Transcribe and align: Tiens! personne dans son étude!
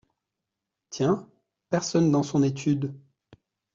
Tiens! 0.89 1.29
personne 1.69 2.09
dans 2.11 2.23
son 2.23 2.41
étude! 2.41 2.97